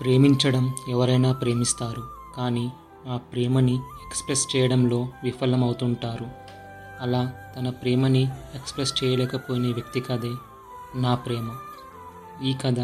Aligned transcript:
ప్రేమించడం 0.00 0.74
ఎవరైనా 0.88 1.32
ప్రేమిస్తారు 1.32 2.02
కానీ 2.36 2.72
ఆ 3.08 3.16
ప్రేమని 3.16 3.74
ఎక్స్ప్రెస్ 3.74 4.56
చేయడంలో 4.56 5.08
విఫలమవుతుంటారు. 5.24 6.26
అలా 7.00 7.32
తన 7.56 7.70
ప్రేమని 7.70 8.22
ఎక్స్ప్రెస్ 8.54 9.04
చేయలేకపోయిన 9.04 9.72
వ్యక్తి 9.72 10.00
కథే 10.00 10.32
నా 10.94 11.14
ప్రేమ. 11.14 11.50
ఈ 12.42 12.54
కథ 12.54 12.78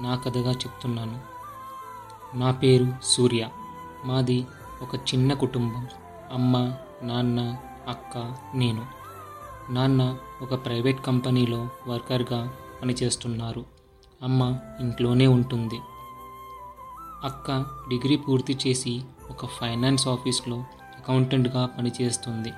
నా 0.00 0.14
కథగా 0.14 0.50
చెప్తున్నాను. 0.50 1.20
నా 2.36 2.50
పేరు 2.50 2.86
సూర్య. 3.02 3.48
మాది 4.04 4.46
ఒక 4.82 4.94
చిన్న 4.94 5.34
కుటుంబం. 5.34 5.86
అమ్మ 6.32 6.74
నాన్న 7.02 7.56
అక్క 7.88 8.34
నేను. 8.54 8.86
నాన్న 9.70 10.16
ఒక 10.42 10.64
ప్రైవేట్ 10.64 11.04
కంపెనీలో 11.06 11.68
వర్కర్గా 11.86 12.52
పనిచేస్తున్నారు. 12.82 13.64
అమ్మ 14.22 14.58
ఇంట్లోనే 14.80 15.26
ఉంటుంది. 15.26 15.80
అక్క 17.24 17.64
డిగ్రీ 17.88 18.16
పూర్తి 18.16 18.58
చేసి 18.66 19.02
ఒక 19.30 19.46
ఫైనాన్స్ 19.46 20.08
ఆఫీస్లో 20.08 20.64
అకౌంటెంట్గా 20.98 21.66
పనిచేస్తుంది. 21.66 22.52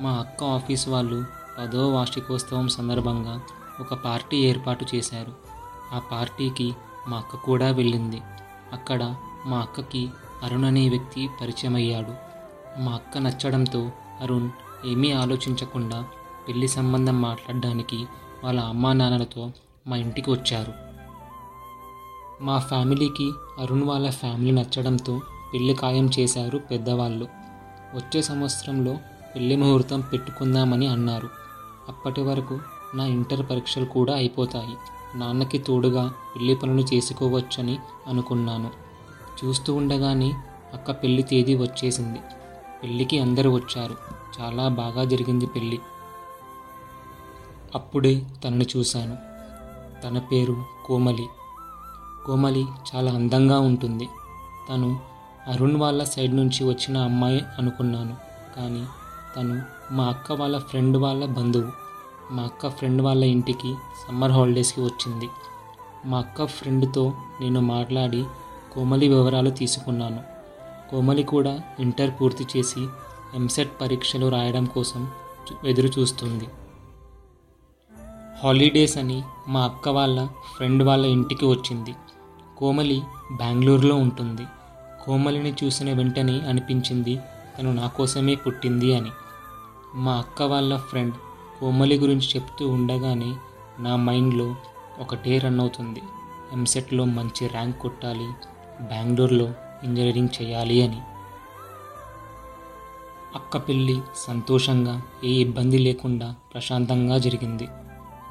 మా 0.00 0.10
అక్క 0.10 0.44
ఆఫీస్ 0.44 0.88
వాళ్ళు 0.88 1.24
పదో 1.58 1.90
వార్షికోత్సవం 1.90 2.68
సందర్భంగా 2.68 3.40
ఒక 3.80 3.94
పార్టీ 3.94 4.36
ఏర్పాటు 4.36 4.86
చేశారు. 4.94 5.32
ఆ 5.92 5.98
పార్టీకి 5.98 6.74
మా 7.08 7.16
అక్క 7.16 7.36
కూడా 7.36 7.70
వెళ్ళింది. 7.70 8.22
అక్కడ 8.72 9.14
మా 9.46 9.58
అక్కకి 9.58 10.10
అరుణ్ 10.42 10.64
అనే 10.64 10.88
వ్యక్తి 10.88 11.28
పరిచయం 11.40 11.74
అయ్యాడు 11.74 12.14
మా 12.80 12.92
అక్క 12.92 13.18
నచ్చడంతో 13.18 13.92
అరుణ్ 14.20 14.50
ఏమీ 14.86 15.12
ఆలోచించకుండా 15.12 16.04
పెళ్ళి 16.48 16.68
సంబంధం 16.68 17.22
మాట్లాడడానికి 17.22 18.06
వాళ్ళ 18.44 18.60
అమ్మా 18.60 18.92
నాన్నలతో 18.92 19.52
మా 19.86 19.96
ఇంటికి 19.96 20.30
వచ్చారు. 20.30 20.93
మా 22.44 22.58
ఫ్యామిలీకి 22.58 23.32
అరుణ్ 23.58 23.82
వాళ్ళ 23.82 24.10
ఫ్యామిలీ 24.10 24.50
నచ్చడంతో 24.50 25.20
పెళ్ళి 25.54 25.74
ఖాయం 25.74 26.10
చేశారు 26.18 26.58
పెద్దవాళ్ళు. 26.58 27.28
వచ్చే 27.94 28.22
సంవత్సరంలో 28.22 28.98
పెళ్ళి 29.34 29.56
ముహూర్తం 29.56 30.00
పెట్టుకుందామని 30.00 30.86
అన్నారు. 30.86 31.28
అప్పటి 31.88 32.20
వరకు 32.20 32.60
నా 32.94 33.06
ఇంటర్ 33.06 33.50
పరీక్షలు 33.50 33.84
కూడా 33.84 34.14
అయిపోతాయి. 34.14 34.76
నాన్నకి 35.18 35.58
తోడుగా 35.58 36.08
పెళ్ళి 36.08 36.54
పనులు 36.54 36.94
చేసుకోవచ్చని 36.94 37.78
అనుకున్నాను. 38.06 38.70
చూస్తూ 39.44 39.74
ఉండగానే 39.74 40.32
అక్క 40.74 40.90
పెళ్ళి 40.90 41.22
తేదీ 41.22 41.54
వచ్చేసింది. 41.54 42.18
పెళ్ళికి 42.82 43.18
అందరూ 43.18 43.54
వచ్చారు. 43.54 43.96
చాలా 44.40 44.68
బాగా 44.68 45.04
జరిగింది 45.04 45.46
పెళ్ళి 45.46 45.78
అప్పుడే 47.74 48.26
తనని 48.44 48.66
చూశాను. 48.76 49.16
తన 50.02 50.18
పేరు 50.18 50.64
కోమలి. 50.84 51.26
కోమలి 52.26 52.66
చాలా 52.90 53.12
అందంగా 53.12 53.60
ఉంటుంది. 53.60 54.08
తను 54.68 55.00
అరుణ్ 55.48 55.76
వాళ్ళ 55.76 56.04
సైడ్ 56.04 56.36
నుంచి 56.36 56.64
వచ్చిన 56.64 56.98
అమ్మాయి 56.98 57.40
అనుకున్నాను. 57.58 58.16
కానీ 58.56 58.84
తను 59.36 59.62
మా 59.92 60.04
అక్క 60.04 60.32
వాళ్ళ 60.32 60.58
ఫ్రెండ్ 60.58 60.96
వాళ్ళ 60.96 61.24
బంధువు. 61.26 61.72
మా 62.32 62.42
అక్క 62.42 62.68
ఫ్రెండ్ 62.68 63.02
వాళ్ళ 63.02 63.24
ఇంటికి 63.24 63.74
సమ్మర్ 64.02 64.32
హాలిడేస్కి 64.32 64.80
వచ్చింది. 64.80 65.28
మా 66.06 66.18
అక్క 66.18 66.46
ఫ్రెండ్తో 66.46 67.12
నేను 67.40 67.60
మాట్లాడి 67.60 68.24
కోమలి 68.74 69.08
వివరాలు 69.08 69.50
తీసుకున్నాను. 69.50 70.22
కోమలి 70.90 71.22
కూడా 71.22 71.62
ఇంటర్ 71.80 72.10
పూర్తి 72.10 72.46
చేసి 72.56 72.82
ఎంసెట్ 73.34 73.80
పరీక్షలు 73.80 74.26
రాయడం 74.28 74.64
కోసం 74.64 75.08
ఎదురు 75.64 75.90
చూస్తుంది 75.98 76.48
హాలిడేస్ 78.42 78.98
అని 78.98 79.22
మా 79.48 79.60
అక్క 79.60 79.88
వాళ్ళ 79.88 80.28
ఫ్రెండ్ 80.56 80.82
వాళ్ళ 80.82 81.04
ఇంటికి 81.06 81.46
వచ్చింది. 81.46 81.94
కోమలి 82.58 83.02
బెంగళూరులో 83.32 83.96
ఉంటుంది. 83.96 84.46
కోమలిని 85.04 85.54
చూసిన 85.64 85.92
వెంటనే 85.92 86.40
అనిపించింది 86.40 87.20
తను 87.58 87.72
నా 87.72 87.86
కోసమే 87.86 88.34
పుట్టింది 88.34 88.94
అని. 88.94 89.10
మా 89.94 90.12
అక్క 90.12 90.42
వాళ్ళ 90.42 90.76
ఫ్రెండ్ 90.76 91.14
కోమలి 91.60 91.98
గురించి 91.98 92.28
చెప్తూ 92.28 92.68
ఉండగానే 92.68 93.34
నా 93.78 93.96
మైండ్లో 93.96 94.54
ఒకటే 95.00 95.38
రన్ 95.38 95.60
అవుతుంది. 95.60 96.02
ఎంసెట్లో 96.52 97.04
మంచి 97.04 97.46
ర్యాంక్ 97.46 97.78
కొట్టాలి 97.78 98.26
బెంగళూరులో 98.80 99.52
ఇంజనీరింగ్ 99.84 100.42
చేయాలి 100.42 100.82
అని. 100.82 101.00
అక్క 103.34 103.56
పెళ్ళి 103.56 104.00
సంతోషంగా 104.16 105.02
ఏ 105.24 105.30
ఇబ్బంది 105.30 105.78
లేకుండా 105.78 106.34
ప్రశాంతంగా 106.54 107.18
జరిగింది. 107.18 107.68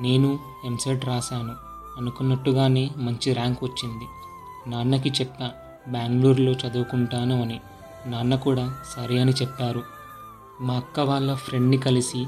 నేను 0.01 0.39
ఎంసెట్ 0.65 1.05
రాశాను. 1.05 1.72
అనుకున్నట్టుగానే 1.97 2.91
మంచి 2.97 3.33
ర్యాంక్ 3.33 3.63
వచ్చింది. 3.63 4.05
నాన్నకి 4.69 5.09
చెప్పా 5.09 5.51
బెంగళూరులో 5.87 6.51
చదువుకుంటాను 6.51 7.41
అని. 7.41 7.59
నాన్న 8.07 8.35
కూడా 8.35 8.75
సరే 8.95 9.19
అని 9.19 9.31
చెప్పారు. 9.31 9.83
మా 10.61 10.73
అక్క 10.73 10.99
వాళ్ళ 10.99 11.33
ఫ్రెండ్ని 11.33 11.77
కలిసి 11.77 12.27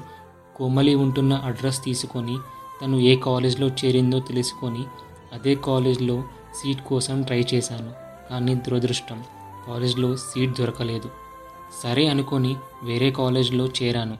కోమలి 0.56 0.96
ఉంటున్న 0.96 1.34
అడ్రస్ 1.34 1.84
తీసుకొని 1.84 2.38
తను 2.82 2.98
ఏ 2.98 3.16
కాలేజ్లో 3.16 3.68
చేరిందో 3.68 4.20
తెలుసుకొని 4.20 4.86
అదే 5.34 5.56
కాలేజ్లో 5.56 6.24
సీట్ 6.56 6.82
కోసం 6.82 7.22
ట్రై 7.22 7.46
చేశాను 7.54 7.94
కానీ 8.30 8.56
దురదృష్టం 8.56 9.24
కాలేజ్లో 9.68 10.16
సీట్ 10.16 10.60
దొరకలేదు. 10.60 11.10
సరే 11.84 12.08
అనుకొని 12.08 12.56
వేరే 12.84 13.12
కాలేజ్లో 13.12 13.66
చేరాను 13.66 14.18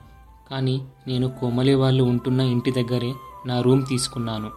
కానీ 0.50 0.82
నేను 1.06 1.28
కోమలి 1.28 1.74
వాళ్ళు 1.74 2.02
ఉంటున్న 2.02 2.40
ఇంటి 2.40 2.70
దగ్గరే 2.70 3.14
నా 3.46 3.60
రూమ్ 3.60 3.86
తీసుకున్నాను. 3.86 4.50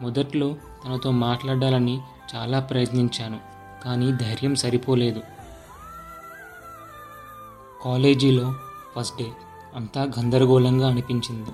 మొదట్లో 0.00 0.56
తనతో 0.84 1.10
మాట్లాడాలని 1.10 2.00
చాలా 2.34 2.60
ప్రయత్నించాను 2.60 3.40
కానీ 3.84 4.12
ధైర్యం 4.12 4.54
సరిపోలేదు. 4.54 5.20
కాలేజీలో 7.84 8.54
ఫస్ట్ 8.96 9.18
డే 9.18 9.32
అంతా 9.74 10.02
గందరగోళంగా 10.02 10.88
అనిపించింది. 10.88 11.50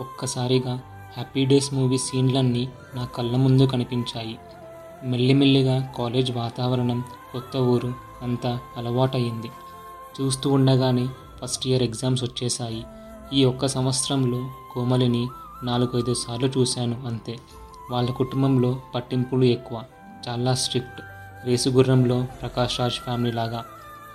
ఒక్కసారిగా 0.00 0.74
హ్యాపీ 1.12 1.44
డేస్ 1.44 1.74
మూవీ 1.74 1.98
సీన్లన్నీ 1.98 2.68
నా 2.94 3.04
కళ్ళ 3.04 3.36
ముందు 3.36 3.66
కనిపించాయి. 3.66 4.38
మెల్లిమెల్లిగా 5.04 5.94
కాలేజ్ 5.98 6.32
వాతావరణం 6.32 7.04
కొత్త 7.32 7.56
ఊరు 7.56 7.94
అంతా 8.22 8.58
అలవాటయింది 8.76 9.50
చూస్తూ 10.20 10.50
ఉండగానే 10.50 11.08
ఫస్ట్ 11.42 11.66
ఇయర్ 11.66 11.82
ఎగ్జామ్స్ 11.82 12.24
వచ్చేసాయి 12.24 12.84
ఈ 13.32 13.44
ఒక్క 13.44 13.66
సంవత్సరంలో 13.66 14.50
కోమలిని 14.72 15.28
నాలుగైదు 15.62 16.14
సార్లు 16.14 16.46
చూశాను 16.46 17.06
అంతే. 17.06 17.38
వాళ్ళ 17.90 18.10
కుటుంబంలో 18.10 18.80
పట్టింపులు 18.94 19.44
ఎక్కువ. 19.44 19.82
చాలా 20.28 20.54
స్ట్రిక్ట్. 20.54 21.02
రేసుగుర్రంలో 21.44 22.26
ప్రకాష్ 22.40 22.80
రాజ్ 22.80 22.92
ఫ్యామిలీ 22.92 23.32
లాగా. 23.32 23.64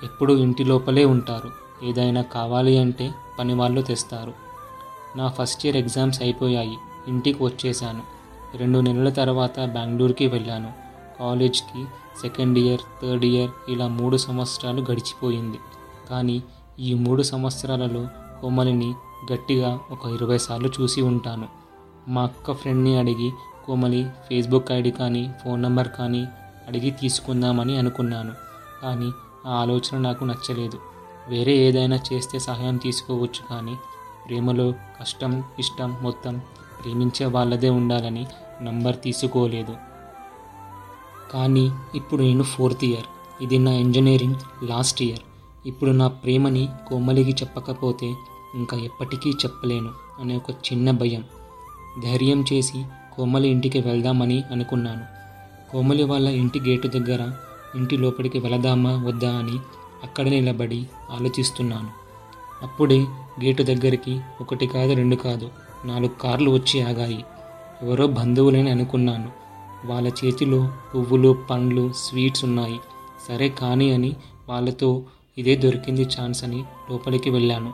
ఎప్పుడూ 0.04 0.38
ఇంటి 0.38 0.64
లోపలే 0.64 1.06
ఉంటారు. 1.06 1.52
ఏదైనా 1.84 2.22
కావాలి 2.22 2.78
అంటే 2.78 3.14
పని 3.40 3.54
వాళ్ళు 3.54 3.82
తెస్తారు. 3.82 4.34
నా 5.18 5.28
ఫస్ట్ 5.28 5.66
ఇయర్ 5.66 5.78
ఎగ్జామ్స్ 5.78 6.22
అయిపోయాయి. 6.22 6.78
ఇంటికి 7.08 7.44
వచ్చేసాను 7.44 8.04
రెండు 8.58 8.80
నెలల 8.80 9.10
తర్వాత 9.10 9.60
బెంగళూరుకి 9.60 10.28
వెళ్ళాను. 10.28 10.74
కాలేజ్కి 11.20 11.86
సెకండ్ 12.22 12.60
ఇయర్ 12.60 12.82
థర్డ్ 13.02 13.26
ఇయర్ 13.26 13.52
ఇలా 13.70 13.88
మూడు 13.88 14.18
సంవత్సరాలు 14.18 14.82
గడిచిపోయింది. 14.82 15.60
కానీ 16.10 16.44
ఈ 16.80 16.94
మూడు 16.94 17.24
సంవత్సరాలలో 17.24 18.08
కోమలిని 18.42 18.94
గట్టిగా 19.34 19.80
ఒక 19.92 20.06
ఇరవై 20.06 20.38
సార్లు 20.38 20.72
చూసి 20.82 21.02
ఉంటాను. 21.02 21.48
మా 22.08 22.24
అక్క 22.24 22.52
ఫ్రెండ్ని 22.52 22.98
అడిగి 22.98 23.32
కోమలి 23.66 24.10
ఫేస్బుక్ 24.30 24.72
ఐడి 24.72 24.92
కానీ 24.92 25.34
ఫోన్ 25.44 25.62
నెంబర్ 25.62 25.88
కానీ 25.88 26.28
అడిగి 26.68 26.92
తీసుకుందామని 26.92 27.78
అనుకున్నాను. 27.78 28.34
కానీ 28.84 29.12
ఆ 29.46 29.52
ఆలోచన 29.54 29.98
నాకు 29.98 30.26
నచ్చలేదు. 30.26 30.80
వేరే 31.28 31.54
ఏదైనా 31.54 32.00
చేస్తే 32.14 32.40
సహాయం 32.40 32.78
తీసుకోవచ్చు 32.78 33.42
కానీ 33.50 33.76
ప్రేమలో 34.26 34.74
కష్టం 35.02 35.44
ఇష్టం 35.60 35.98
మొత్తం 36.02 36.42
ప్రేమించే 36.84 37.26
వాళ్ళదే 37.26 37.70
ఉండాలని 37.70 38.28
నంబర్ 38.62 38.96
తీసుకోలేదు. 39.04 39.76
కానీ 41.34 41.72
ఇప్పుడు 41.96 42.22
నేను 42.22 42.44
ఫోర్త్ 42.44 42.84
ఇయర్. 42.84 43.06
ఇది 43.44 43.60
నా 43.60 43.72
ఇంజనీరింగ్ 43.72 44.36
లాస్ట్ 44.64 45.02
ఇయర్. 45.02 45.20
ఇప్పుడు 45.66 45.92
నా 45.92 46.08
ప్రేమని 46.08 46.70
కోమలికి 46.88 47.32
చెప్పకపోతే 47.32 48.16
ఇంకా 48.56 48.78
ఎప్పటికీ 48.78 49.30
చెప్పలేను 49.30 49.92
అనే 50.20 50.36
ఒక 50.36 50.52
చిన్న 50.52 50.92
భయం. 50.92 51.24
ధైర్యం 52.04 52.46
చేసి 52.54 52.86
కోమలి 53.16 53.50
ఇంటికి 53.50 53.80
వెళ్దామని 53.80 54.44
అనుకున్నాను. 54.52 55.04
కోమలి 55.72 56.04
వాళ్ళ 56.04 56.30
ఇంటి 56.30 56.60
గేటు 56.60 56.88
దగ్గర 56.88 57.32
ఇంటి 57.76 57.98
లోపలికి 57.98 58.40
వెళదామా 58.40 59.04
వద్దా 59.06 59.36
అని 59.36 59.60
అక్కడ 60.04 60.28
నిలబడి 60.28 60.86
ఆలోచిస్తున్నాను. 61.12 61.90
అప్పుడే 62.64 63.00
గేటు 63.44 63.64
దగ్గరికి 63.64 64.22
ఒకటి 64.42 64.68
కాదు 64.68 64.94
రెండు 64.94 65.16
కాదు 65.16 65.50
నాలుగు 65.86 66.22
కార్లు 66.22 66.52
వచ్చి 66.52 66.82
ఆగాయి. 66.82 67.26
ఎవరో 67.82 68.08
బంధువులని 68.08 68.70
అనుకున్నాను. 68.70 69.32
వాళ్ళ 69.86 70.12
చేతిలో 70.26 70.72
పువ్వులు 70.96 71.46
పండ్లు 71.50 71.94
స్వీట్స్ 71.96 72.46
ఉన్నాయి. 72.46 72.80
సరే 73.28 73.50
కానీ 73.50 73.92
అని 73.92 74.16
వాళ్ళతో 74.50 75.04
ఇదే 75.38 75.56
దొరికింది 75.56 76.02
ఛాన్స్ 76.02 76.44
అని 76.44 76.64
లోపలికి 76.92 77.30
వెళ్ళాను. 77.30 77.74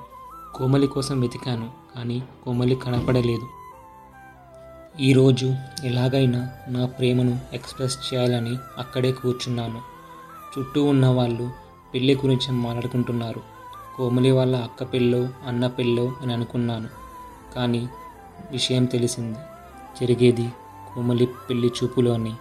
కోమలి 0.55 0.87
కోసం 0.87 1.19
వెతికాను 1.19 1.69
కానీ 1.95 2.23
కోమలి 2.45 2.75
కనపడలేదు. 2.75 3.58
ఈరోజు 5.01 5.55
ఎలాగైనా 5.83 6.49
నా 6.67 6.85
ప్రేమను 6.85 7.39
ఎక్స్ప్రెస్ 7.53 8.13
చేయాలని 8.13 8.57
అక్కడే 8.77 9.11
కూర్చున్నాను. 9.11 9.81
చుట్టూ 10.59 10.83
ఉన్న 10.83 11.07
వాళ్ళు 11.07 11.51
పెళ్ళి 11.93 12.15
గురించి 12.15 12.51
మాట్లాడుకుంటున్నారు. 12.51 13.41
కోమలి 13.97 14.31
వాళ్ళ 14.31 14.55
అక్క 14.55 14.83
పెళ్ళో 14.83 15.29
అన్న 15.47 15.67
పెళ్ళో 15.67 16.13
అని 16.21 16.33
అనుకున్నాను. 16.33 16.89
కానీ 17.55 17.89
విషయం 18.51 18.85
తెలిసింది. 18.85 19.37
జరిగేది 20.01 20.49
కోమలి 20.95 21.25
పెళ్ళి 21.25 21.71
చూపులు 21.83 22.09
అని. 22.09 22.31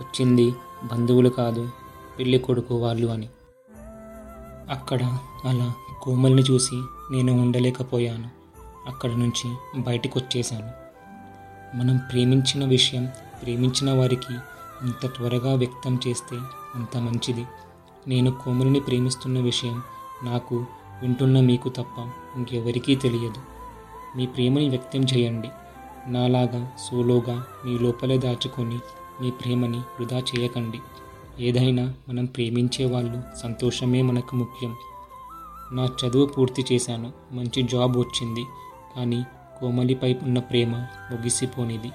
వచ్చింది 0.00 0.54
బంధువులు 0.92 1.28
కాదు 1.28 1.70
పెళ్ళి 2.18 2.38
కొడుకు 2.38 2.74
వాళ్ళు 2.74 3.06
అని. 3.06 3.28
అక్కడ 4.70 5.02
అలా 5.44 5.74
కోమల్ని 6.02 6.42
చూసి 6.42 6.82
నేను 7.10 7.32
ఉండలేకపోయాను. 7.32 8.28
అక్కడ 8.86 9.10
నుంచి 9.10 9.54
బయటకు 9.82 10.18
వచ్చేసాను 10.18 10.83
మనం 11.74 11.96
ప్రేమించిన 11.96 12.64
విషయం 12.64 13.08
ప్రేమించిన 13.42 13.92
వారికి 13.92 14.34
ఎంత 14.82 15.06
త్వరగా 15.06 15.54
వ్యక్తం 15.54 16.00
చేస్తే 16.08 16.36
అంత 16.74 16.96
మంచిది. 16.96 17.46
నేను 18.08 18.30
కోమలిని 18.30 18.80
ప్రేమిస్తున్న 18.80 19.38
విషయం 19.40 19.82
నాకు 20.22 20.66
వింటున్న 21.02 21.40
మీకు 21.40 21.68
తప్ప 21.68 22.08
ఇంకెవరికీ 22.36 22.94
తెలియదు. 22.94 23.40
మీ 24.16 24.26
ప్రేమని 24.26 24.68
వ్యక్తం 24.68 25.00
చేయండి. 25.00 25.48
నాలాగా 26.06 26.72
సోలోగా 26.78 27.46
మీ 27.64 27.78
లోపలే 27.78 28.18
దాచుకొని 28.18 28.78
మీ 29.22 29.30
ప్రేమని 29.30 29.78
వృధా 29.78 30.18
చేయకండి. 30.18 30.80
ఏదైనా 31.40 31.94
మనం 32.08 32.24
ప్రేమించే 32.24 32.84
వాళ్ళు 32.84 33.38
సంతోషమే 33.42 34.02
మనకు 34.02 34.36
ముఖ్యం. 34.36 34.76
నా 35.72 35.84
చదువు 35.84 36.26
పూర్తి 36.26 36.64
చేశాను. 36.72 37.12
మంచి 37.32 37.62
జాబ్ 37.62 37.96
వచ్చింది. 37.96 38.44
కానీ 38.96 39.24
కోమలిపై 39.64 40.14
ఉన్న 40.22 40.38
ప్రేమ 40.38 40.72
ముగిసిపోనిది. 41.10 41.90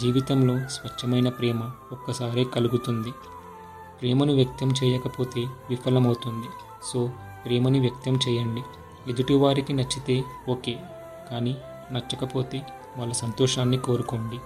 జీవితంలో 0.00 0.54
స్వచ్ఛమైన 0.68 1.28
ప్రేమ 1.28 1.70
ఒక్కసారే 1.92 2.44
కలుగుతుంది. 2.44 3.12
ప్రేమను 4.00 4.32
వ్యక్తం 4.32 4.68
చేయకపోతే 4.70 5.42
విఫలమవుతుంది. 5.70 6.48
సో 6.92 7.00
ప్రేమని 7.44 7.80
వ్యక్తం 7.80 8.14
చేయండి. 8.16 8.62
ఎదుటివారికి 9.10 9.72
నచ్చితే 9.72 10.24
ఓకే 10.48 10.74
కానీ 11.30 11.54
నచ్చకపోతే 11.92 12.58
వాళ్ళ 12.96 13.12
సంతోషాన్ని 13.12 13.78
కోరుకోండి. 13.78 14.38